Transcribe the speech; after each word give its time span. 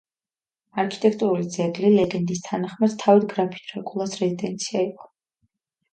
არქიტექტურული 0.83 1.49
ძეგლი, 1.57 1.91
ლეგენდის 1.99 2.41
თანახმად, 2.47 2.97
თავად 3.03 3.29
გრაფი 3.35 3.63
დრაკულას 3.67 4.17
რეზიდენცია 4.23 4.83
იყო. 4.91 5.11